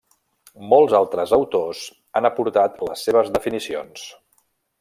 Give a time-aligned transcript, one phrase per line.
[0.71, 1.83] Molts altres autors
[2.21, 4.09] han aportat les seves definicions.